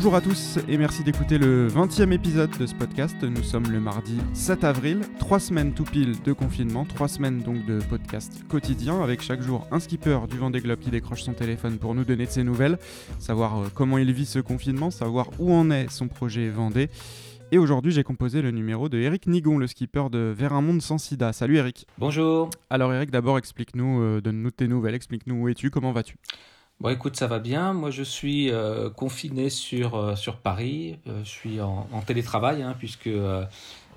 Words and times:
Bonjour 0.00 0.14
à 0.14 0.22
tous 0.22 0.58
et 0.66 0.78
merci 0.78 1.04
d'écouter 1.04 1.36
le 1.36 1.68
20e 1.68 2.10
épisode 2.12 2.56
de 2.56 2.64
ce 2.64 2.74
podcast. 2.74 3.22
Nous 3.22 3.42
sommes 3.42 3.70
le 3.70 3.80
mardi 3.80 4.16
7 4.32 4.64
avril, 4.64 5.00
trois 5.18 5.38
semaines 5.38 5.74
tout 5.74 5.84
pile 5.84 6.22
de 6.22 6.32
confinement, 6.32 6.86
trois 6.86 7.06
semaines 7.06 7.40
donc 7.40 7.66
de 7.66 7.80
podcast 7.80 8.42
quotidien 8.48 9.02
avec 9.02 9.20
chaque 9.20 9.42
jour 9.42 9.66
un 9.70 9.78
skipper 9.78 10.20
du 10.26 10.38
Vendée 10.38 10.60
Globe 10.60 10.78
qui 10.78 10.88
décroche 10.88 11.22
son 11.22 11.34
téléphone 11.34 11.76
pour 11.76 11.94
nous 11.94 12.04
donner 12.04 12.24
de 12.24 12.30
ses 12.30 12.44
nouvelles, 12.44 12.78
savoir 13.18 13.58
euh, 13.58 13.66
comment 13.74 13.98
il 13.98 14.10
vit 14.10 14.24
ce 14.24 14.38
confinement, 14.38 14.90
savoir 14.90 15.28
où 15.38 15.52
en 15.52 15.70
est 15.70 15.90
son 15.90 16.08
projet 16.08 16.48
Vendée. 16.48 16.88
Et 17.52 17.58
aujourd'hui, 17.58 17.92
j'ai 17.92 18.02
composé 18.02 18.40
le 18.40 18.52
numéro 18.52 18.88
de 18.88 18.96
Eric 18.96 19.26
Nigon, 19.26 19.58
le 19.58 19.66
skipper 19.66 20.08
de 20.10 20.32
Vers 20.34 20.54
un 20.54 20.62
monde 20.62 20.80
sans 20.80 20.96
sida. 20.96 21.34
Salut 21.34 21.58
Eric. 21.58 21.86
Bonjour. 21.98 22.48
Alors 22.70 22.94
Eric, 22.94 23.10
d'abord 23.10 23.36
explique-nous, 23.36 24.00
euh, 24.00 24.22
donne-nous 24.22 24.50
tes 24.50 24.66
nouvelles, 24.66 24.94
explique-nous 24.94 25.42
où 25.42 25.48
es-tu, 25.50 25.68
comment 25.68 25.92
vas-tu? 25.92 26.16
Bon, 26.80 26.88
écoute, 26.88 27.16
ça 27.16 27.26
va 27.26 27.38
bien. 27.38 27.74
Moi, 27.74 27.90
je 27.90 28.02
suis 28.02 28.50
euh, 28.50 28.88
confiné 28.88 29.50
sur, 29.50 29.94
euh, 29.96 30.16
sur 30.16 30.38
Paris. 30.38 30.98
je 31.06 31.28
suis 31.28 31.60
en, 31.60 31.86
télétravail, 32.06 32.62
hein, 32.62 32.74
puisque 32.78 33.10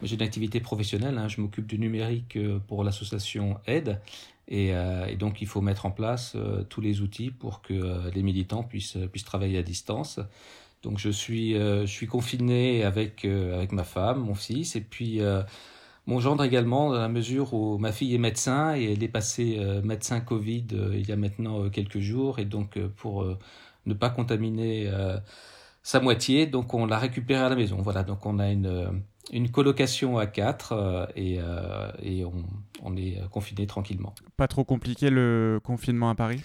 j'ai 0.01 0.15
une 0.15 0.21
activité 0.21 0.59
professionnelle. 0.59 1.17
Hein. 1.17 1.29
je 1.29 1.39
m'occupe 1.39 1.65
du 1.65 1.79
numérique 1.79 2.37
pour 2.67 2.83
l'association 2.83 3.57
Aide. 3.67 4.01
Et, 4.49 4.71
et, 5.07 5.15
donc, 5.15 5.41
il 5.41 5.47
faut 5.47 5.61
mettre 5.61 5.85
en 5.85 5.91
place 5.91 6.35
tous 6.69 6.81
les 6.81 6.99
outils 7.01 7.31
pour 7.31 7.61
que 7.61 8.09
les 8.13 8.21
militants 8.21 8.63
puissent, 8.63 8.97
puissent 9.11 9.23
travailler 9.23 9.57
à 9.57 9.63
distance. 9.63 10.19
Donc 10.83 10.99
je 10.99 11.09
suis, 11.09 11.55
euh, 11.55 11.85
je 11.85 11.91
suis 11.91 12.07
confiné 12.07 12.83
avec, 12.83 13.23
euh, 13.23 13.55
avec 13.55 13.71
ma 13.71 13.85
femme, 13.85 14.19
mon 14.19 14.35
fils, 14.35 14.75
et 14.75 14.81
puis 14.81 15.21
euh, 15.21 15.41
mon 16.05 16.19
gendre 16.19 16.43
également, 16.43 16.91
dans 16.91 16.99
la 16.99 17.09
mesure 17.09 17.53
où 17.53 17.77
ma 17.77 17.91
fille 17.91 18.13
est 18.13 18.17
médecin 18.19 18.75
et 18.75 18.91
elle 18.93 19.03
est 19.03 19.07
passée 19.07 19.59
médecin 19.83 20.19
Covid 20.19 20.67
il 20.93 21.07
y 21.07 21.11
a 21.11 21.15
maintenant 21.15 21.69
quelques 21.69 21.99
jours, 21.99 22.39
et 22.39 22.45
donc 22.45 22.77
pour 22.97 23.25
ne 23.85 23.93
pas 23.93 24.09
contaminer 24.09 24.91
sa 25.81 25.99
moitié, 25.99 26.45
donc 26.45 26.73
on 26.73 26.85
l'a 26.85 26.97
récupéré 26.97 27.41
à 27.41 27.49
la 27.49 27.55
maison. 27.55 27.77
Voilà, 27.81 28.03
donc 28.03 28.25
on 28.25 28.39
a 28.39 28.51
une, 28.51 29.03
une 29.31 29.49
colocation 29.49 30.17
à 30.17 30.27
quatre 30.27 31.09
et, 31.15 31.39
et 32.01 32.25
on, 32.25 32.43
on 32.81 32.97
est 32.97 33.17
confiné 33.29 33.65
tranquillement. 33.67 34.13
Pas 34.37 34.47
trop 34.47 34.63
compliqué 34.63 35.09
le 35.09 35.59
confinement 35.63 36.09
à 36.09 36.15
Paris? 36.15 36.41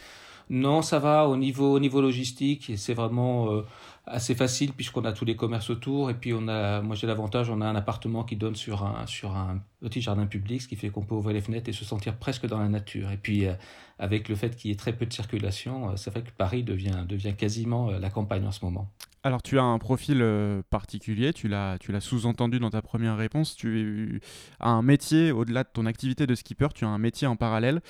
Non, 0.50 0.82
ça 0.82 0.98
va 0.98 1.28
au 1.28 1.36
niveau, 1.36 1.74
au 1.74 1.80
niveau 1.80 2.00
logistique. 2.00 2.72
C'est 2.76 2.94
vraiment 2.94 3.52
euh, 3.52 3.62
assez 4.06 4.34
facile 4.34 4.72
puisqu'on 4.72 5.04
a 5.04 5.12
tous 5.12 5.24
les 5.24 5.36
commerces 5.36 5.70
autour. 5.70 6.10
Et 6.10 6.14
puis, 6.14 6.32
on 6.32 6.48
a, 6.48 6.80
moi, 6.80 6.96
j'ai 6.96 7.06
l'avantage, 7.06 7.50
on 7.50 7.60
a 7.60 7.66
un 7.66 7.76
appartement 7.76 8.24
qui 8.24 8.36
donne 8.36 8.56
sur 8.56 8.84
un, 8.84 9.06
sur 9.06 9.36
un 9.36 9.60
petit 9.80 10.00
jardin 10.00 10.26
public, 10.26 10.62
ce 10.62 10.68
qui 10.68 10.76
fait 10.76 10.88
qu'on 10.88 11.02
peut 11.02 11.14
ouvrir 11.14 11.34
les 11.34 11.42
fenêtres 11.42 11.68
et 11.68 11.72
se 11.72 11.84
sentir 11.84 12.16
presque 12.16 12.46
dans 12.46 12.58
la 12.58 12.68
nature. 12.68 13.10
Et 13.10 13.18
puis, 13.18 13.46
euh, 13.46 13.52
avec 13.98 14.28
le 14.28 14.36
fait 14.36 14.56
qu'il 14.56 14.70
y 14.70 14.72
ait 14.72 14.76
très 14.76 14.92
peu 14.92 15.06
de 15.06 15.12
circulation, 15.12 15.90
euh, 15.90 15.96
c'est 15.96 16.10
vrai 16.10 16.22
que 16.22 16.30
Paris 16.30 16.62
devient, 16.62 17.04
devient 17.06 17.34
quasiment 17.36 17.90
la 17.90 18.10
campagne 18.10 18.46
en 18.46 18.52
ce 18.52 18.64
moment. 18.64 18.90
Alors 19.24 19.42
tu 19.42 19.58
as 19.58 19.64
un 19.64 19.78
profil 19.78 20.22
euh, 20.22 20.62
particulier, 20.70 21.32
tu 21.32 21.48
l'as, 21.48 21.76
tu 21.78 21.90
l'as 21.90 22.00
sous-entendu 22.00 22.60
dans 22.60 22.70
ta 22.70 22.82
première 22.82 23.16
réponse, 23.16 23.56
tu 23.56 24.20
as 24.60 24.70
un 24.70 24.82
métier, 24.82 25.32
au-delà 25.32 25.64
de 25.64 25.68
ton 25.72 25.86
activité 25.86 26.26
de 26.26 26.34
skipper, 26.36 26.68
tu 26.72 26.84
as 26.84 26.88
un 26.88 26.98
métier 26.98 27.26
en 27.26 27.34
parallèle. 27.34 27.80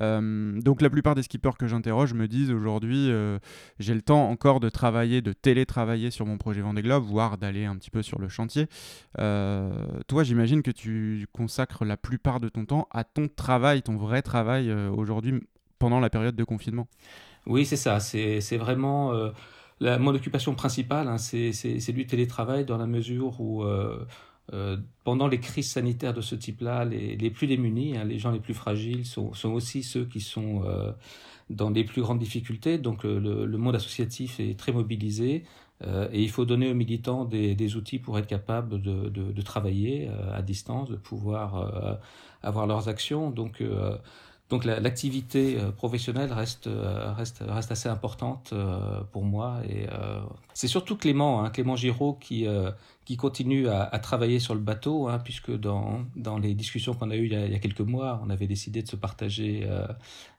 Euh, 0.00 0.60
donc 0.60 0.80
la 0.82 0.88
plupart 0.88 1.16
des 1.16 1.22
skippers 1.22 1.56
que 1.58 1.66
j'interroge 1.66 2.14
me 2.14 2.28
disent 2.28 2.52
aujourd'hui 2.52 3.10
euh, 3.10 3.38
j'ai 3.80 3.94
le 3.94 4.02
temps 4.02 4.30
encore 4.30 4.60
de 4.60 4.68
travailler, 4.68 5.22
de 5.22 5.32
télétravailler 5.32 6.12
sur 6.12 6.24
mon 6.24 6.38
projet 6.38 6.60
Vendée 6.60 6.82
Globe, 6.82 7.02
voire 7.02 7.36
d'aller 7.36 7.64
un 7.64 7.76
petit 7.76 7.90
peu 7.90 8.02
sur 8.02 8.20
le 8.20 8.28
chantier. 8.28 8.66
toi 9.16 10.22
j'imagine 10.22 10.62
que 10.62 10.70
tu 10.70 11.26
consacres 11.32 11.84
la 11.84 11.96
plupart 11.96 12.38
de 12.38 12.48
ton 12.48 12.64
temps 12.64 12.86
à 12.92 13.02
ton 13.02 13.26
travail, 13.26 13.82
ton 13.82 13.96
vrai 13.96 14.22
travail 14.22 14.72
aujourd'hui 14.72 15.34
pendant 15.80 15.98
la 15.98 16.10
période 16.10 16.36
de 16.36 16.44
confinement. 16.44 16.86
Oui 17.46 17.66
c'est 17.66 17.76
ça, 17.76 17.98
c'est, 17.98 18.40
c'est 18.40 18.56
vraiment 18.56 19.12
la, 19.80 19.98
mon 19.98 20.14
occupation 20.14 20.54
principale, 20.54 21.08
hein, 21.08 21.18
c'est 21.18 21.92
du 21.92 22.06
télétravail 22.06 22.64
dans 22.64 22.78
la 22.78 22.86
mesure 22.86 23.40
où 23.40 23.62
euh, 23.62 24.06
euh, 24.52 24.76
pendant 25.04 25.28
les 25.28 25.40
crises 25.40 25.70
sanitaires 25.70 26.14
de 26.14 26.20
ce 26.20 26.34
type-là, 26.34 26.84
les, 26.84 27.16
les, 27.16 27.30
plus 27.30 27.46
démunis, 27.46 27.96
hein, 27.96 28.04
les 28.04 28.18
gens 28.18 28.30
les 28.30 28.40
plus 28.40 28.54
fragiles, 28.54 29.04
sont, 29.04 29.34
sont 29.34 29.50
aussi 29.50 29.82
ceux 29.82 30.04
qui 30.04 30.20
sont 30.20 30.62
euh, 30.64 30.92
dans 31.50 31.70
les 31.70 31.84
plus 31.84 32.00
grandes 32.00 32.20
difficultés. 32.20 32.78
Donc 32.78 33.04
le, 33.04 33.44
le 33.44 33.58
monde 33.58 33.74
associatif 33.74 34.40
est 34.40 34.58
très 34.58 34.72
mobilisé 34.72 35.44
euh, 35.84 36.08
et 36.12 36.22
il 36.22 36.30
faut 36.30 36.44
donner 36.44 36.70
aux 36.70 36.74
militants 36.74 37.24
des, 37.24 37.54
des 37.54 37.76
outils 37.76 37.98
pour 37.98 38.18
être 38.18 38.26
capables 38.26 38.80
de, 38.80 39.08
de, 39.08 39.32
de 39.32 39.42
travailler 39.42 40.08
à 40.32 40.42
distance, 40.42 40.88
de 40.88 40.96
pouvoir 40.96 42.00
avoir 42.42 42.66
leurs 42.66 42.88
actions. 42.88 43.30
Donc 43.30 43.62
donc 44.48 44.64
l'activité 44.64 45.58
euh, 45.58 45.72
professionnelle 45.72 46.32
reste, 46.32 46.68
euh, 46.68 47.12
reste, 47.14 47.42
reste 47.46 47.72
assez 47.72 47.88
importante 47.88 48.50
euh, 48.52 49.00
pour 49.10 49.24
moi. 49.24 49.60
Et 49.68 49.86
c'est 50.54 50.68
surtout 50.68 50.96
Clément, 50.96 51.42
hein, 51.42 51.50
Clément 51.50 51.74
Giraud, 51.74 52.14
qui, 52.14 52.46
qui 53.04 53.16
continue 53.16 53.68
à, 53.68 53.98
travailler 53.98 54.38
sur 54.38 54.54
le 54.54 54.60
bateau, 54.60 55.08
hein, 55.08 55.18
puisque 55.18 55.50
dans, 55.50 56.04
dans 56.14 56.38
les 56.38 56.54
discussions 56.54 56.94
qu'on 56.94 57.10
a 57.10 57.16
eues 57.16 57.26
il 57.26 57.52
y 57.52 57.54
a, 57.54 57.58
quelques 57.58 57.80
mois, 57.80 58.20
on 58.24 58.30
avait 58.30 58.46
décidé 58.46 58.82
de 58.82 58.88
se 58.88 58.96
partager 58.96 59.68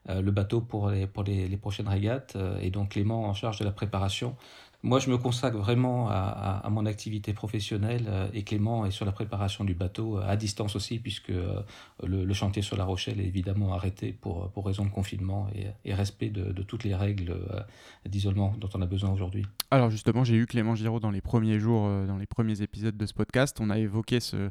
le 0.08 0.32
bateau 0.32 0.62
pour 0.62 0.90
les, 0.90 1.06
pour 1.06 1.24
les 1.24 1.58
prochaines 1.58 1.88
régates. 1.88 2.38
et 2.62 2.72
donc 2.72 2.90
Clément 2.90 3.26
en 3.26 3.34
charge 3.34 3.60
de 3.60 3.66
la 3.66 3.72
préparation 3.72 4.36
moi, 4.88 5.00
je 5.00 5.10
me 5.10 5.18
consacre 5.18 5.58
vraiment 5.58 6.10
à, 6.10 6.66
mon 6.72 6.86
activité 6.86 7.34
professionnelle 7.34 8.06
euh, 8.08 8.28
et 8.34 8.44
Clément 8.44 8.86
est 8.86 8.92
sur 8.92 9.06
la 9.06 9.12
préparation 9.12 9.66
du 9.66 9.74
bateau 9.74 10.18
euh, 10.18 10.26
à 10.26 10.38
distance 10.38 10.76
aussi, 10.78 10.98
puisque 11.00 11.30
euh, 11.30 11.62
le, 12.06 12.34
chantier 12.34 12.62
sur 12.62 12.78
La 12.78 12.86
Rochelle 12.86 13.20
est 13.20 13.26
évidemment 13.26 13.74
arrêté 13.74 14.14
pour, 14.14 14.50
pour 14.52 14.66
raison 14.66 14.86
de 14.86 14.90
confinement 14.90 15.48
et, 15.84 15.94
respect 15.94 16.30
de, 16.30 16.62
toutes 16.62 16.84
les 16.84 16.96
règles 16.96 17.36
d'isolement 18.06 18.54
dont 18.60 18.70
on 18.76 18.82
a 18.82 18.86
besoin 18.86 19.10
aujourd'hui. 19.10 19.46
Alors 19.72 19.90
justement, 19.90 20.24
j'ai 20.24 20.36
eu 20.36 20.46
Clément 20.46 20.76
Giraud 20.76 21.00
dans 21.00 21.12
les 21.12 21.22
premiers 21.22 21.60
jours, 21.60 21.90
dans 22.06 22.18
les 22.18 22.28
premiers 22.28 22.62
épisodes 22.62 22.96
de 22.96 23.06
ce 23.06 23.14
podcast. 23.14 23.58
On 23.60 23.72
a 23.72 23.80
évoqué 23.80 24.20
ce, 24.20 24.50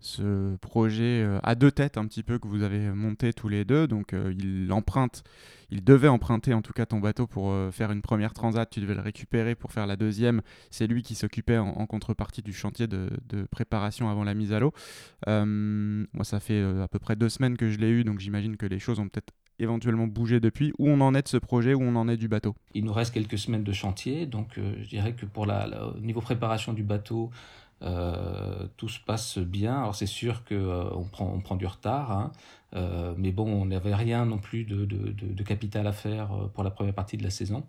ce 0.00 0.56
projet 0.56 1.26
à 1.42 1.54
deux 1.54 1.70
têtes 1.70 1.98
un 1.98 2.06
petit 2.06 2.22
peu 2.22 2.38
que 2.38 2.48
vous 2.48 2.62
avez 2.62 2.78
monté 2.90 3.34
tous 3.34 3.48
les 3.48 3.66
deux. 3.66 3.86
Donc 3.86 4.14
il 4.14 4.72
emprunte, 4.72 5.22
il 5.70 5.84
devait 5.84 6.08
emprunter 6.08 6.54
en 6.54 6.62
tout 6.62 6.72
cas 6.72 6.86
ton 6.86 7.00
bateau 7.00 7.26
pour 7.26 7.52
faire 7.72 7.92
une 7.92 8.02
première 8.02 8.32
transat. 8.32 8.68
Tu 8.68 8.80
devais 8.80 8.94
le 8.94 9.00
récupérer 9.00 9.54
pour 9.54 9.72
faire 9.72 9.86
la 9.86 9.96
deuxième. 9.96 10.42
C'est 10.70 10.86
lui 10.86 11.02
qui 11.02 11.14
s'occupait 11.14 11.58
en, 11.58 11.86
contrepartie 11.86 12.42
du 12.42 12.52
chantier 12.52 12.86
de, 12.86 13.08
préparation 13.50 14.08
avant 14.08 14.24
la 14.24 14.34
mise 14.34 14.52
à 14.52 14.60
l'eau. 14.60 14.72
Euh, 15.28 16.04
moi, 16.12 16.24
ça 16.24 16.40
fait 16.40 16.60
euh, 16.60 16.82
à 16.82 16.88
peu 16.88 16.98
près 16.98 17.16
deux 17.16 17.28
semaines 17.28 17.56
que 17.56 17.70
je 17.70 17.78
l'ai 17.78 17.90
eu, 17.90 18.04
donc 18.04 18.20
j'imagine 18.20 18.56
que 18.56 18.66
les 18.66 18.78
choses 18.78 18.98
ont 18.98 19.08
peut-être 19.08 19.32
éventuellement 19.58 20.06
bougé 20.06 20.40
depuis. 20.40 20.72
Où 20.78 20.88
on 20.88 21.00
en 21.00 21.14
est 21.14 21.22
de 21.22 21.28
ce 21.28 21.36
projet, 21.36 21.74
où 21.74 21.82
on 21.82 21.96
en 21.96 22.08
est 22.08 22.16
du 22.16 22.28
bateau? 22.28 22.54
Il 22.74 22.84
nous 22.84 22.92
reste 22.92 23.14
quelques 23.14 23.38
semaines 23.38 23.64
de 23.64 23.72
chantier, 23.72 24.26
donc 24.26 24.58
euh, 24.58 24.74
je 24.82 24.88
dirais 24.88 25.14
que 25.14 25.26
pour 25.26 25.46
la, 25.46 25.68
niveau 26.00 26.20
préparation 26.20 26.72
du 26.72 26.82
bateau, 26.82 27.30
tout 27.80 28.88
se 28.88 29.00
passe 29.00 29.38
bien. 29.38 29.78
Alors 29.78 29.94
c'est 29.94 30.06
sûr 30.06 30.44
qu'on 30.44 30.90
on 30.94 31.04
prend, 31.04 31.32
on 31.32 31.40
prend 31.40 31.56
du 31.56 31.66
retard, 31.66 32.10
hein. 32.10 32.32
mais 33.16 33.32
bon, 33.32 33.46
on 33.46 33.66
n'avait 33.66 33.94
rien 33.94 34.24
non 34.24 34.38
plus 34.38 34.64
de, 34.64 34.84
de, 34.84 35.42
capital 35.42 35.86
à 35.86 35.92
faire 35.92 36.30
pour 36.54 36.64
la 36.64 36.70
première 36.70 36.94
partie 36.94 37.16
de 37.16 37.22
la 37.22 37.30
saison. 37.30 37.64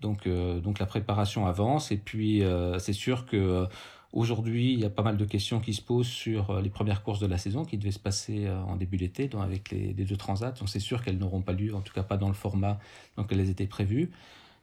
Donc, 0.00 0.26
euh, 0.26 0.60
donc 0.60 0.78
la 0.78 0.86
préparation 0.86 1.46
avance 1.46 1.90
et 1.90 1.96
puis 1.96 2.42
euh, 2.42 2.78
c'est 2.78 2.92
sûr 2.92 3.24
que 3.24 3.36
euh, 3.36 3.66
aujourd'hui 4.12 4.74
il 4.74 4.80
y 4.80 4.84
a 4.84 4.90
pas 4.90 5.02
mal 5.02 5.16
de 5.16 5.24
questions 5.24 5.58
qui 5.58 5.72
se 5.72 5.80
posent 5.80 6.06
sur 6.06 6.60
les 6.60 6.68
premières 6.68 7.02
courses 7.02 7.20
de 7.20 7.26
la 7.26 7.38
saison 7.38 7.64
qui 7.64 7.78
devaient 7.78 7.90
se 7.90 7.98
passer 7.98 8.48
en 8.48 8.76
début 8.76 8.98
d'été, 8.98 9.30
avec 9.40 9.70
les, 9.70 9.92
deux 9.92 10.16
transats. 10.16 10.52
Donc 10.52 10.68
c'est 10.68 10.80
sûr 10.80 11.02
qu'elles 11.02 11.18
n'auront 11.18 11.42
pas 11.42 11.52
lieu, 11.52 11.74
en 11.74 11.80
tout 11.80 11.92
cas 11.92 12.02
pas 12.02 12.16
dans 12.16 12.28
le 12.28 12.34
format 12.34 12.78
dans 13.16 13.22
lequel 13.22 13.40
elles 13.40 13.50
étaient 13.50 13.66
prévues. 13.66 14.10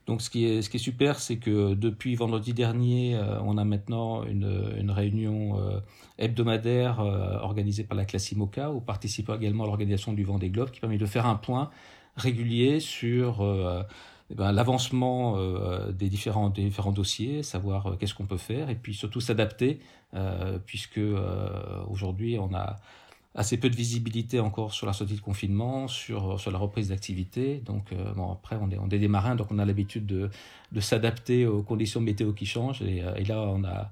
Donc 0.06 0.22
ce 0.22 0.30
qui 0.30 0.46
est, 0.46 0.62
ce 0.62 0.70
qui 0.70 0.78
est 0.78 0.80
super, 0.82 1.20
c'est 1.20 1.38
que 1.38 1.74
depuis 1.76 2.16
vendredi 2.16 2.54
dernier, 2.54 3.18
on 3.46 3.58
a 3.58 3.64
maintenant 3.64 4.24
une, 4.26 4.74
une 4.78 4.92
réunion 4.92 5.58
hebdomadaire 6.18 7.00
organisée 7.00 7.86
par 7.86 7.96
la 7.96 8.04
classe 8.04 8.32
IMOCA, 8.34 8.72
où 8.72 8.82
participe 8.82 9.30
également 9.30 9.66
l'organisation 9.66 10.12
du 10.12 10.26
Vendée 10.26 10.50
Globe, 10.50 10.72
qui 10.72 10.82
permet 10.82 10.98
de 10.98 11.06
faire 11.06 11.26
un 11.26 11.36
point 11.36 11.70
régulier 12.18 12.82
sur 12.82 13.42
eh 14.34 14.36
ben, 14.36 14.52
l'avancement 14.52 15.36
euh, 15.38 15.92
des, 15.92 16.10
différents, 16.10 16.50
des 16.50 16.64
différents 16.64 16.92
dossiers, 16.92 17.44
savoir 17.44 17.86
euh, 17.86 17.96
qu'est-ce 17.96 18.16
qu'on 18.16 18.26
peut 18.26 18.38
faire, 18.38 18.70
et 18.70 18.76
puis 18.76 18.94
surtout 18.94 19.20
s'adapter, 19.20 19.80
euh, 20.16 20.58
puisque 20.66 21.02
aujourd'hui 21.88 22.40
on 22.40 22.54
a 22.54 22.78
assez 23.36 23.58
peu 23.58 23.70
de 23.70 23.76
visibilité 23.76 24.40
encore 24.40 24.74
sur 24.74 24.86
la 24.86 24.94
sortie 24.94 25.16
de 25.16 25.22
confinement, 25.22 25.88
sur, 25.88 26.40
sur 26.40 26.52
la 26.52 26.58
reprise 26.58 26.90
d'activité. 26.90 27.62
Donc 27.66 27.94
bon, 28.16 28.32
après 28.32 28.58
on 28.62 28.70
est, 28.70 28.78
on 28.78 28.90
est 28.90 29.00
des 29.00 29.08
marins, 29.08 29.36
donc 29.36 29.48
on 29.52 29.60
a 29.60 29.66
l'habitude 29.66 30.06
de, 30.06 30.30
de 30.72 30.80
s'adapter 30.80 31.48
aux 31.48 31.64
conditions 31.64 32.00
météo 32.00 32.34
qui 32.34 32.46
changent, 32.46 32.82
et, 32.82 33.04
et, 33.18 33.24
là 33.26 33.40
on 33.40 33.64
a 33.64 33.90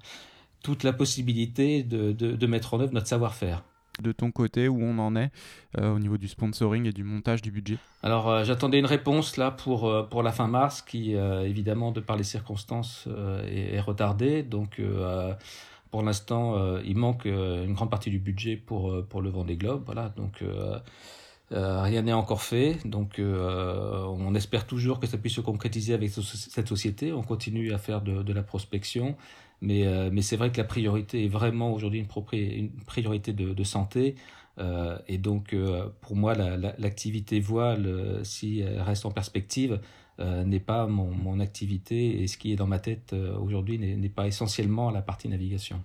toute 0.61 0.83
la 0.83 0.93
possibilité 0.93 1.81
de, 1.83 2.11
de, 2.11 2.33
de 2.33 2.47
mettre 2.47 2.75
en 2.75 2.81
œuvre 2.81 2.93
notre 2.93 3.07
savoir-faire 3.07 3.63
de 4.01 4.11
ton 4.11 4.31
côté 4.31 4.67
où 4.67 4.81
on 4.81 4.97
en 4.99 5.15
est 5.15 5.31
euh, 5.77 5.93
au 5.93 5.99
niveau 5.99 6.17
du 6.17 6.27
sponsoring 6.27 6.85
et 6.87 6.91
du 6.91 7.03
montage 7.03 7.41
du 7.41 7.51
budget? 7.51 7.77
Alors 8.03 8.29
euh, 8.29 8.43
j'attendais 8.43 8.79
une 8.79 8.85
réponse 8.85 9.37
là 9.37 9.51
pour, 9.51 9.87
euh, 9.87 10.03
pour 10.03 10.23
la 10.23 10.31
fin 10.31 10.47
mars 10.47 10.81
qui 10.81 11.13
évidemment 11.13 11.91
de 11.91 11.99
par 11.99 12.15
les 12.15 12.23
circonstances 12.23 13.07
est, 13.47 13.79
retardée. 13.79 14.43
Donc 14.43 14.81
pour 15.91 16.03
l'instant 16.03 16.77
il 16.79 16.97
manque 16.97 17.25
une 17.25 17.73
grande 17.73 17.89
partie 17.89 18.09
du 18.09 18.19
budget 18.19 18.55
pour, 18.55 19.05
pour 19.07 19.21
le 19.21 19.29
Vendée 19.29 19.57
Globe. 19.57 19.83
Voilà, 19.85 20.09
donc 20.09 20.43
rien 21.51 22.01
n'est 22.01 22.13
encore 22.13 22.41
fait, 22.41 22.77
donc 22.85 23.19
on 23.19 24.35
espère 24.35 24.65
toujours 24.65 24.99
que 24.99 25.07
ça 25.07 25.17
puisse 25.17 25.35
se 25.35 25.41
concrétiser 25.41 25.93
avec 25.93 26.09
cette 26.11 26.67
société. 26.67 27.13
On 27.13 27.23
continue 27.23 27.73
à 27.73 27.77
faire 27.77 28.01
de, 28.01 28.33
la 28.33 28.43
prospection, 28.43 29.15
mais, 29.61 29.85
mais 30.11 30.21
c'est 30.21 30.37
vrai 30.37 30.51
que 30.51 30.57
la 30.57 30.63
priorité 30.63 31.25
est 31.25 31.29
vraiment 31.29 31.73
aujourd'hui 31.73 31.99
une, 31.99 32.71
priorité 32.85 33.33
de, 33.33 33.63
santé. 33.63 34.15
Et 35.07 35.17
donc, 35.17 35.55
pour 36.01 36.15
moi, 36.15 36.35
l'activité 36.35 37.39
voile, 37.39 38.19
si 38.23 38.59
elle 38.59 38.81
reste 38.81 39.05
en 39.05 39.11
perspective, 39.11 39.79
euh, 40.21 40.43
n'est 40.43 40.59
pas 40.59 40.87
mon, 40.87 41.39
activité 41.39 42.21
et 42.21 42.27
ce 42.27 42.37
qui 42.37 42.51
est 42.51 42.55
dans 42.55 42.67
ma 42.67 42.79
tête 42.79 43.13
euh, 43.13 43.35
aujourd'hui 43.37 43.79
n'est 43.79 44.09
pas 44.09 44.27
essentiellement 44.27 44.91
la 44.91 45.01
partie 45.01 45.27
navigation. 45.27 45.81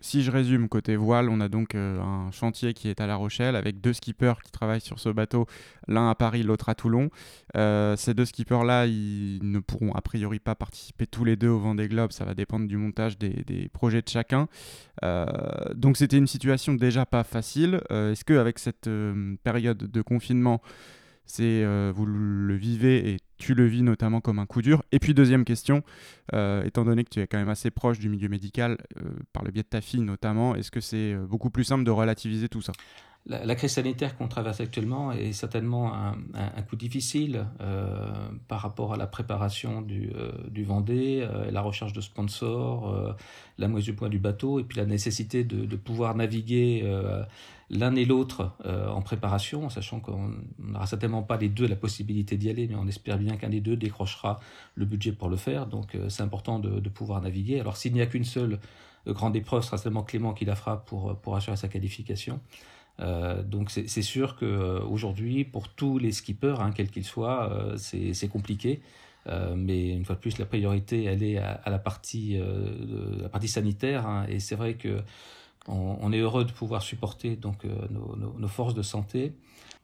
Si 0.00 0.22
je 0.22 0.30
résume, 0.30 0.68
côté 0.68 0.96
voile, 0.96 1.28
on 1.28 1.40
a 1.40 1.48
donc 1.48 1.74
euh, 1.74 2.00
un 2.00 2.30
chantier 2.30 2.72
qui 2.72 2.88
est 2.88 3.00
à 3.00 3.06
La 3.06 3.16
Rochelle 3.16 3.56
avec 3.56 3.80
deux 3.80 3.92
skippers 3.92 4.34
qui 4.44 4.52
travaillent 4.52 4.80
sur 4.80 5.00
ce 5.00 5.08
bateau, 5.08 5.46
l'un 5.88 6.08
à 6.08 6.14
Paris, 6.14 6.42
l'autre 6.42 6.68
à 6.68 6.74
Toulon. 6.74 7.10
ces 7.54 8.14
deux 8.14 8.24
skippers-là, 8.24 8.86
ils 8.86 9.40
ne 9.42 9.58
pourront 9.58 9.92
a 9.92 10.00
priori 10.00 10.38
pas 10.38 10.54
participer 10.54 11.06
tous 11.06 11.24
les 11.24 11.36
deux 11.36 11.48
au 11.48 11.58
Vendée 11.58 11.88
Globe, 11.88 12.12
ça 12.12 12.24
va 12.24 12.34
dépendre 12.34 12.66
du 12.66 12.76
montage 12.76 13.18
des, 13.18 13.44
des 13.46 13.68
projets 13.68 14.02
de 14.02 14.08
chacun. 14.08 14.48
donc 15.74 15.96
c'était 15.96 16.18
une 16.18 16.26
situation 16.26 16.74
déjà 16.74 17.06
pas 17.06 17.24
facile. 17.24 17.80
Est-ce 17.90 18.24
qu'avec 18.24 18.58
cette 18.58 18.88
période 19.42 19.78
de 19.78 20.02
confinement, 20.02 20.60
c'est 21.28 21.64
vous 21.92 22.06
le 22.06 22.54
vivez 22.56 23.12
et 23.12 23.18
tu 23.38 23.54
le 23.54 23.66
vis 23.66 23.82
notamment 23.82 24.20
comme 24.20 24.38
un 24.38 24.46
coup 24.46 24.60
dur. 24.60 24.82
Et 24.92 24.98
puis 24.98 25.14
deuxième 25.14 25.44
question, 25.44 25.82
euh, 26.34 26.64
étant 26.64 26.84
donné 26.84 27.04
que 27.04 27.10
tu 27.10 27.20
es 27.20 27.26
quand 27.26 27.38
même 27.38 27.48
assez 27.48 27.70
proche 27.70 27.98
du 27.98 28.08
milieu 28.08 28.28
médical, 28.28 28.76
euh, 28.98 29.10
par 29.32 29.44
le 29.44 29.50
biais 29.50 29.62
de 29.62 29.68
ta 29.68 29.80
fille 29.80 30.02
notamment, 30.02 30.54
est-ce 30.54 30.70
que 30.70 30.80
c'est 30.80 31.14
euh, 31.14 31.26
beaucoup 31.26 31.50
plus 31.50 31.64
simple 31.64 31.84
de 31.84 31.90
relativiser 31.90 32.48
tout 32.48 32.60
ça? 32.60 32.72
La, 33.26 33.54
crise 33.54 33.72
sanitaire 33.72 34.16
qu'on 34.16 34.28
traverse 34.28 34.60
actuellement 34.60 35.12
est 35.12 35.32
certainement 35.32 35.92
un, 35.94 36.62
coup 36.62 36.76
difficile 36.76 37.46
par 38.48 38.60
rapport 38.60 38.94
à 38.94 38.96
la 38.96 39.06
préparation 39.06 39.82
du, 39.82 40.10
du 40.48 40.64
Vendée, 40.64 41.28
la 41.50 41.60
recherche 41.60 41.92
de 41.92 42.00
sponsors, 42.00 43.16
la 43.58 43.68
moitié 43.68 43.92
du 43.92 43.96
point 43.96 44.08
du 44.08 44.18
bateau, 44.18 44.60
et 44.60 44.64
puis 44.64 44.78
la 44.78 44.86
nécessité 44.86 45.44
de, 45.44 45.76
pouvoir 45.76 46.14
naviguer 46.14 46.82
l'un 47.70 47.94
et 47.96 48.04
l'autre 48.04 48.52
euh, 48.64 48.88
en 48.88 49.02
préparation, 49.02 49.68
sachant 49.68 50.00
qu'on 50.00 50.32
n'aura 50.58 50.86
certainement 50.86 51.22
pas 51.22 51.36
les 51.36 51.48
deux 51.48 51.66
la 51.66 51.76
possibilité 51.76 52.36
d'y 52.36 52.50
aller, 52.50 52.66
mais 52.66 52.76
on 52.76 52.86
espère 52.86 53.18
bien 53.18 53.36
qu'un 53.36 53.50
des 53.50 53.60
deux 53.60 53.76
décrochera 53.76 54.40
le 54.74 54.84
budget 54.84 55.12
pour 55.12 55.28
le 55.28 55.36
faire. 55.36 55.66
Donc 55.66 55.94
euh, 55.94 56.08
c'est 56.08 56.22
important 56.22 56.58
de, 56.58 56.88
pouvoir 56.88 57.20
naviguer. 57.20 57.60
Alors 57.60 57.76
s'il 57.76 57.92
n'y 57.92 58.00
a 58.00 58.06
qu'une 58.06 58.24
seule 58.24 58.58
euh, 59.06 59.12
grande 59.12 59.36
épreuve, 59.36 59.62
ce 59.62 59.68
sera 59.68 59.78
seulement 59.78 60.02
Clément 60.02 60.32
qui 60.32 60.44
la 60.44 60.56
fera 60.56 60.84
pour 60.84 61.36
assurer 61.36 61.56
sa 61.56 61.68
qualification. 61.68 62.40
Donc 62.98 63.70
c'est 63.70 64.02
sûr 64.02 64.36
qu'aujourd'hui, 64.36 65.44
pour 65.44 65.68
tous 65.68 65.98
les 65.98 66.12
skippers, 66.12 66.60
hein, 66.60 66.72
quels 66.74 66.90
qu'ils 66.90 67.04
soient, 67.04 67.74
c'est 67.76 68.28
compliqué. 68.28 68.80
mais 69.56 69.90
une 69.90 70.04
fois 70.04 70.16
de 70.16 70.20
plus, 70.20 70.38
la 70.38 70.46
priorité, 70.46 71.04
elle 71.04 71.22
est 71.22 71.38
à, 71.38 71.62
la, 71.66 71.78
partie, 71.78 72.40
partie 73.30 73.48
sanitaire. 73.48 74.06
Hein, 74.06 74.26
et 74.28 74.40
c'est 74.40 74.56
vrai 74.56 74.74
que 74.74 75.02
on, 75.68 76.12
est 76.12 76.18
heureux 76.18 76.44
de 76.44 76.52
pouvoir 76.52 76.82
supporter 76.82 77.36
donc 77.36 77.64
euh, 77.64 77.70
nos, 77.90 78.48
forces 78.48 78.74
de 78.74 78.82
santé. 78.82 79.32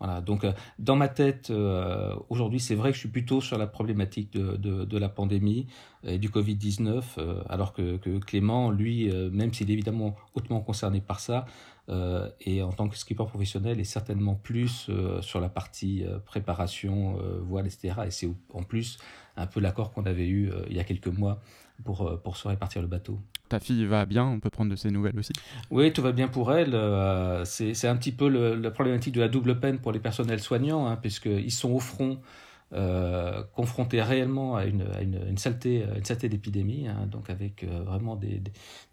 Voilà, 0.00 0.20
donc 0.20 0.44
euh, 0.44 0.52
dans 0.78 0.96
ma 0.96 1.08
tête, 1.08 1.50
euh, 1.50 2.14
aujourd'hui, 2.28 2.60
c'est 2.60 2.74
vrai 2.74 2.90
que 2.90 2.94
je 2.94 3.00
suis 3.00 3.08
plutôt 3.08 3.40
sur 3.40 3.58
la 3.58 3.66
problématique 3.66 4.32
de, 4.32 4.98
la 4.98 5.08
pandémie 5.08 5.66
et 6.06 6.18
du 6.18 6.28
Covid-19, 6.28 7.02
alors 7.48 7.72
que, 7.72 7.96
Clément, 8.18 8.70
lui, 8.70 9.10
même 9.32 9.52
s'il 9.52 9.70
est 9.70 9.72
évidemment 9.72 10.14
hautement 10.34 10.60
concerné 10.60 11.00
par 11.00 11.18
ça, 11.18 11.46
et 12.40 12.62
en 12.62 12.72
tant 12.72 12.88
que 12.88 12.96
skipper 12.96 13.24
professionnel, 13.24 13.80
est 13.80 13.84
certainement 13.84 14.34
plus 14.34 14.88
sur 15.20 15.40
la 15.40 15.48
partie 15.48 16.04
préparation, 16.24 17.18
voile, 17.42 17.66
etc. 17.66 17.94
Et 18.06 18.10
c'est 18.10 18.28
en 18.52 18.62
plus 18.62 18.98
un 19.36 19.46
peu 19.46 19.60
l'accord 19.60 19.92
qu'on 19.92 20.04
avait 20.04 20.28
eu 20.28 20.50
il 20.68 20.76
y 20.76 20.80
a 20.80 20.84
quelques 20.84 21.08
mois 21.08 21.40
pour, 21.82 22.20
pour 22.22 22.36
se 22.36 22.46
répartir 22.46 22.82
le 22.82 22.88
bateau 22.88 23.18
fille 23.60 23.84
va 23.86 24.06
bien, 24.06 24.24
on 24.24 24.40
peut 24.40 24.50
prendre 24.50 24.70
de 24.70 24.76
ses 24.76 24.90
nouvelles 24.90 25.18
aussi. 25.18 25.32
Oui, 25.70 25.92
tout 25.92 26.02
va 26.02 26.12
bien 26.12 26.28
pour 26.28 26.52
elle. 26.52 26.74
Euh, 26.74 27.44
c'est 27.44 27.88
un 27.88 27.96
petit 27.96 28.12
peu 28.12 28.28
la 28.28 28.70
problématique 28.70 29.14
de 29.14 29.20
la 29.20 29.28
double 29.28 29.60
peine 29.60 29.78
pour 29.78 29.92
les 29.92 30.00
personnels 30.00 30.40
soignants, 30.40 30.86
hein, 30.86 30.96
puisqu'ils 30.96 31.52
sont 31.52 31.70
au 31.70 31.80
front. 31.80 32.20
Euh, 32.72 33.44
confrontés 33.54 34.02
réellement 34.02 34.56
à 34.56 34.64
une, 34.64 34.82
saleté, 35.36 35.84
une 35.96 36.04
saleté 36.04 36.28
d'épidémie, 36.28 36.88
hein, 36.88 37.06
donc 37.06 37.30
avec 37.30 37.62
euh, 37.62 37.84
vraiment 37.84 38.16
des, 38.16 38.42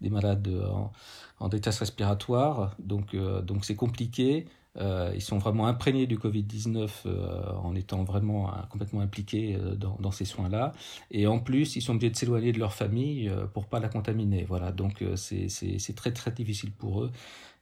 des, 0.00 0.10
malades 0.10 0.46
en, 0.70 0.92
en, 1.40 1.48
détresse 1.48 1.80
respiratoire. 1.80 2.76
Donc 2.78 3.16
donc 3.16 3.64
c'est 3.64 3.74
compliqué. 3.74 4.46
Euh, 4.78 5.12
ils 5.14 5.20
sont 5.20 5.38
vraiment 5.38 5.66
imprégnés 5.66 6.06
du 6.06 6.16
Covid-19 6.16 6.88
euh, 7.04 7.52
en 7.62 7.74
étant 7.74 8.04
vraiment 8.04 8.48
euh, 8.48 8.62
complètement 8.70 9.00
impliqués 9.00 9.58
dans, 9.76 9.96
dans, 10.00 10.10
ces 10.10 10.24
soins-là. 10.24 10.72
Et 11.10 11.26
en 11.26 11.38
plus, 11.38 11.76
ils 11.76 11.82
sont 11.82 11.94
obligés 11.94 12.10
de 12.10 12.16
s'éloigner 12.16 12.52
de 12.52 12.58
leur 12.58 12.72
famille 12.72 13.30
pour 13.52 13.66
pas 13.66 13.80
la 13.80 13.88
contaminer. 13.88 14.44
Voilà, 14.48 14.72
donc 14.72 15.04
c'est 15.16 15.94
très 15.94 16.12
très 16.12 16.30
difficile 16.30 16.72
pour 16.72 17.02
eux. 17.02 17.10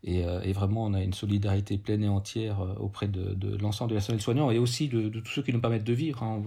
Euh, 0.09 0.41
et, 0.43 0.53
vraiment, 0.53 0.85
on 0.85 0.95
a 0.95 1.03
une 1.03 1.13
solidarité 1.13 1.77
pleine 1.77 2.03
et 2.03 2.09
entière 2.09 2.61
euh, 2.61 2.75
auprès 2.79 3.07
de, 3.07 3.35
de 3.35 3.57
l'ensemble 3.59 3.91
des 3.91 3.97
personnels 3.97 4.23
soignants 4.23 4.51
et 4.51 4.59
aussi 4.59 4.89
de, 4.89 5.09
tous 5.21 5.31
ceux 5.31 5.43
qui 5.43 5.53
nous 5.53 5.61
permettent 5.61 5.85
de 5.85 5.93
vivre. 5.93 6.23
Hein. 6.23 6.43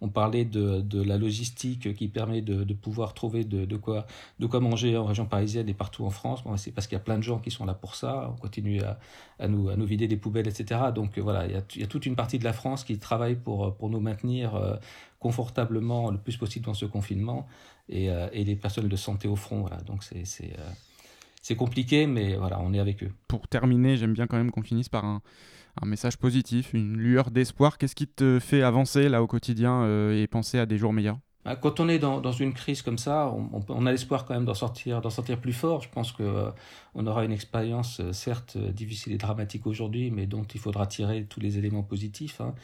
On, 0.00 0.08
parlait 0.08 0.44
de, 0.44 1.02
la 1.02 1.16
logistique 1.16 1.94
qui 1.94 2.08
permet 2.08 2.42
de, 2.42 2.74
pouvoir 2.74 3.14
trouver 3.14 3.44
de, 3.44 3.76
quoi, 3.76 4.06
manger 4.60 4.96
en 4.96 5.04
région 5.04 5.24
parisienne 5.24 5.68
et 5.68 5.74
partout 5.74 6.04
en 6.04 6.10
France. 6.10 6.42
C'est 6.56 6.72
parce 6.72 6.86
qu'il 6.86 6.96
y 6.96 7.00
a 7.00 7.04
plein 7.04 7.16
de 7.16 7.22
gens 7.22 7.38
qui 7.38 7.50
sont 7.50 7.64
là 7.64 7.74
pour 7.74 7.94
ça. 7.94 8.30
On 8.34 8.40
continue 8.40 8.82
à, 8.82 9.48
nous, 9.48 9.86
vider 9.86 10.06
des 10.06 10.16
poubelles, 10.16 10.48
etc. 10.48 10.80
Donc 10.94 11.16
euh, 11.16 11.22
voilà, 11.22 11.46
il 11.46 11.80
y, 11.80 11.82
a, 11.82 11.86
toute 11.86 12.04
une 12.04 12.16
partie 12.16 12.38
de 12.38 12.44
la 12.44 12.52
France 12.52 12.84
qui 12.84 12.98
travaille 12.98 13.36
pour, 13.36 13.74
nous 13.88 14.00
maintenir 14.00 14.78
confortablement 15.18 16.10
le 16.10 16.18
plus 16.18 16.36
possible 16.36 16.66
dans 16.66 16.74
ce 16.74 16.84
confinement 16.84 17.46
et, 17.88 18.08
et 18.32 18.44
les 18.44 18.54
personnels 18.54 18.90
de 18.90 18.96
santé 18.96 19.28
au 19.28 19.36
front. 19.36 19.66
Donc 19.86 20.04
c'est 20.04 20.52
c'est 21.48 21.56
compliqué, 21.56 22.06
mais 22.06 22.36
voilà, 22.36 22.60
on 22.60 22.74
est 22.74 22.78
avec 22.78 23.02
eux. 23.02 23.10
Pour 23.26 23.48
terminer, 23.48 23.96
j'aime 23.96 24.12
bien 24.12 24.26
quand 24.26 24.36
même 24.36 24.50
qu'on 24.50 24.62
finisse 24.62 24.90
par 24.90 25.06
un, 25.06 25.22
message 25.86 26.18
positif, 26.18 26.74
une 26.74 26.98
lueur 26.98 27.30
d'espoir. 27.30 27.78
Qu'est-ce 27.78 27.94
qui 27.94 28.06
te 28.06 28.38
fait 28.38 28.62
avancer 28.62 29.08
là 29.08 29.22
au 29.22 29.26
quotidien 29.26 29.82
euh, 29.84 30.22
et 30.22 30.26
penser 30.26 30.58
à 30.58 30.66
des 30.66 30.76
jours 30.76 30.92
meilleurs? 30.92 31.18
Bah, 31.46 31.56
quand 31.56 31.80
on 31.80 31.88
est 31.88 31.98
dans, 31.98 32.32
une 32.32 32.52
crise 32.52 32.82
comme 32.82 32.98
ça, 32.98 33.32
on, 33.68 33.86
a 33.86 33.90
l'espoir 33.90 34.26
quand 34.26 34.34
même 34.34 34.44
d'en 34.44 34.54
sortir, 34.54 35.00
d'en 35.00 35.08
sortir 35.08 35.40
plus 35.40 35.54
fort. 35.54 35.80
Je 35.80 35.88
pense 35.88 36.12
que 36.12 36.22
euh, 36.22 36.50
on 36.94 37.06
aura 37.06 37.24
une 37.24 37.32
expérience 37.32 38.00
euh, 38.00 38.12
certes 38.12 38.58
difficile 38.58 39.14
et 39.14 39.18
dramatique 39.18 39.66
aujourd'hui, 39.66 40.10
mais 40.10 40.26
dont 40.26 40.44
il 40.44 40.60
faudra 40.60 40.86
tirer 40.86 41.24
tous 41.24 41.40
les 41.40 41.56
éléments 41.56 41.84
positifs. 41.84 42.42
Hein. 42.42 42.54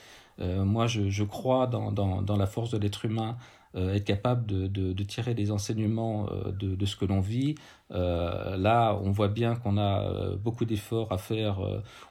moi, 0.64 0.86
je, 0.88 1.22
crois 1.22 1.68
dans, 1.68 1.90
dans, 1.90 2.36
la 2.36 2.46
force 2.46 2.72
de 2.72 2.78
l'être 2.78 3.06
humain 3.06 3.38
être 3.76 4.04
capable 4.04 4.46
de, 4.46 4.66
de, 4.68 5.04
tirer 5.04 5.34
des 5.34 5.50
enseignements 5.50 6.28
euh, 6.30 6.52
de, 6.52 6.74
de 6.74 6.86
ce 6.86 6.96
que 6.96 7.04
l'on 7.04 7.20
vit. 7.20 7.56
Euh, 7.90 8.56
là, 8.56 8.98
on 9.02 9.10
voit 9.10 9.28
bien 9.28 9.56
qu'on 9.56 9.78
a 9.78 10.36
beaucoup 10.36 10.64
d'efforts 10.64 11.12
à 11.12 11.18
faire 11.18 11.58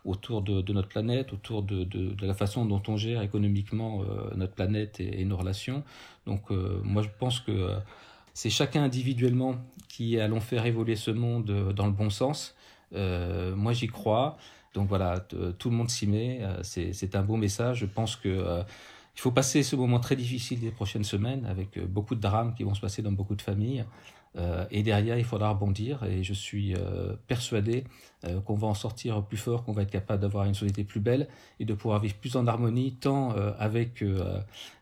autour 0.05 0.41
de, 0.41 0.73
notre 0.73 0.89
planète, 0.89 1.33
autour 1.33 1.63
de, 1.63 1.87
la 2.25 2.33
façon 2.33 2.65
dont 2.65 2.81
on 2.87 2.97
gère 2.97 3.21
économiquement 3.21 4.03
notre 4.35 4.53
planète 4.53 4.99
et, 4.99 5.23
nos 5.25 5.37
relations. 5.37 5.83
Donc, 6.25 6.49
moi, 6.51 7.01
je 7.01 7.09
pense 7.17 7.39
que 7.39 7.69
c'est 8.33 8.49
chacun 8.49 8.83
individuellement 8.83 9.55
qui 9.89 10.19
allons 10.19 10.39
faire 10.41 10.65
évoluer 10.65 10.95
ce 10.95 11.11
monde 11.11 11.73
dans 11.75 11.85
le 11.85 11.91
bon 11.91 12.09
sens. 12.09 12.55
moi, 12.91 13.73
j'y 13.73 13.87
crois. 13.87 14.37
Donc 14.73 14.87
voilà, 14.87 15.19
tout 15.19 15.69
le 15.69 15.75
monde 15.75 15.89
s'y 15.89 16.07
met. 16.07 16.41
C'est 16.61 17.15
un 17.15 17.23
beau 17.23 17.35
message. 17.35 17.79
Je 17.79 17.85
pense 17.85 18.15
que 18.15 18.63
il 19.15 19.21
faut 19.21 19.31
passer 19.31 19.63
ce 19.63 19.75
moment 19.75 19.99
très 19.99 20.15
difficile 20.15 20.59
des 20.59 20.71
prochaines 20.71 21.03
semaines 21.03 21.45
avec 21.45 21.77
euh, 21.77 21.85
beaucoup 21.85 22.15
de 22.15 22.21
drames 22.21 22.55
qui 22.55 22.63
vont 22.63 22.73
se 22.73 22.81
passer 22.81 23.01
dans 23.01 23.11
beaucoup 23.11 23.35
de 23.35 23.41
familles. 23.41 23.85
Euh, 24.35 24.65
et 24.71 24.83
derrière, 24.83 25.17
il 25.17 25.23
faudra 25.23 25.49
rebondir. 25.49 26.03
Et 26.03 26.23
je 26.23 26.33
suis 26.33 26.75
euh, 26.75 27.13
persuadé 27.27 27.83
qu'on 28.45 28.55
va 28.55 28.67
en 28.67 28.73
sortir 28.73 29.21
plus 29.25 29.35
fort, 29.35 29.65
qu'on 29.65 29.73
va 29.73 29.81
être 29.81 29.91
capable 29.91 30.21
d'avoir 30.21 30.45
une 30.45 30.53
société 30.53 30.85
plus 30.85 31.01
belle 31.01 31.27
et 31.59 31.65
de 31.65 31.73
pouvoir 31.73 31.99
vivre 31.99 32.15
plus 32.15 32.37
en 32.37 32.47
harmonie, 32.47 32.93
tant 32.93 33.31
avec 33.59 34.01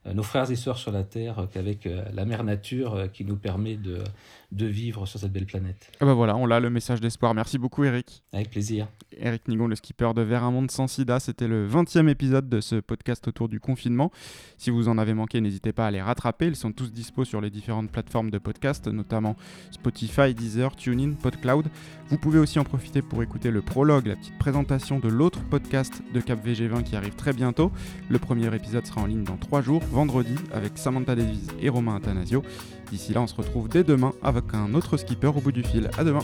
nos 0.06 0.22
frères 0.22 0.52
et 0.52 0.56
sœurs 0.56 0.78
sur 0.78 0.92
la 0.92 1.04
Terre 1.04 1.48
qu'avec 1.52 1.90
la 2.14 2.26
mère 2.26 2.44
nature 2.44 3.12
qui 3.12 3.26
nous 3.26 3.38
permet 3.38 3.78
de, 3.78 4.04
de 4.52 4.66
vivre 4.66 5.06
sur 5.06 5.20
cette 5.20 5.32
belle 5.32 5.46
planète. 5.46 5.92
Ah 6.02 6.06
bah 6.06 6.14
voilà, 6.14 6.36
on 6.36 6.50
a 6.52 6.60
le 6.60 6.70
message 6.70 7.00
d'espoir. 7.00 7.34
Merci 7.34 7.58
beaucoup 7.58 7.84
Eric. 7.84 8.24
Avec 8.34 8.50
plaisir. 8.50 8.88
Eric 9.18 9.48
Nigon, 9.48 9.68
le 9.68 9.76
skipper 9.76 10.14
de 10.14 10.22
Vers 10.22 10.44
un 10.44 10.52
monde 10.52 10.70
sans 10.70 10.88
sida, 10.88 11.20
c'était 11.20 11.48
le 11.48 11.68
20e 11.68 12.10
épisode 12.10 12.50
de 12.50 12.60
ce 12.60 12.76
podcast 12.76 13.28
autour 13.28 13.48
du 13.48 13.60
confinement. 13.60 14.12
Si 14.58 14.70
vous 14.70 14.90
en 14.90 14.98
avez 14.98 15.14
manqué, 15.14 15.40
n'hésitez 15.40 15.72
pas 15.72 15.88
à 15.88 15.92
les 15.92 16.02
rattraper. 16.02 16.48
Ils 16.48 16.56
sont 16.56 16.74
tous 16.74 16.92
dispo 16.92 17.24
sur 17.24 17.40
les 17.40 17.50
différentes 17.50 17.92
plateformes 17.92 18.30
de 18.30 18.38
podcast, 18.38 18.88
notamment 18.88 19.36
Spotify, 19.72 20.34
Deezer, 20.34 20.76
TuneIn, 20.76 21.14
PodCloud. 21.14 21.68
Vous 22.10 22.18
pouvez 22.18 22.40
aussi 22.40 22.60
en 22.60 22.64
profiter 22.64 23.02
pour 23.02 23.24
écouter 23.24 23.52
le 23.52 23.62
prologue, 23.62 24.08
la 24.08 24.16
petite 24.16 24.38
présentation 24.38 25.00
de 25.00 25.08
l'autre 25.08 25.40
podcast 25.50 26.02
de 26.14 26.20
Cap 26.20 26.46
VG20 26.46 26.84
qui 26.84 26.96
arrive 26.96 27.16
très 27.16 27.34
bientôt. 27.34 27.72
Le 28.10 28.20
premier 28.20 28.54
épisode 28.56 28.86
sera 28.86 29.02
en 29.02 29.06
ligne 29.06 29.24
dans 29.24 29.38
3 29.38 29.62
jours, 29.62 29.82
vendredi, 29.92 30.36
avec 30.54 30.78
Samantha 30.78 31.16
Davies 31.16 31.48
et 31.62 31.70
Romain 31.70 31.96
Athanasio. 31.96 32.44
D'ici 32.92 33.14
là, 33.14 33.22
on 33.22 33.28
se 33.28 33.36
retrouve 33.36 33.70
dès 33.70 33.84
demain 33.84 34.12
avec 34.22 34.54
un 34.54 34.74
autre 34.74 34.98
skipper 34.98 35.28
au 35.28 35.42
bout 35.42 35.52
du 35.52 35.64
fil. 35.64 35.90
À 35.98 36.04
demain! 36.04 36.22